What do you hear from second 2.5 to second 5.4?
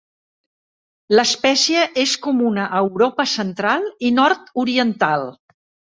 a Europa central i nord-oriental.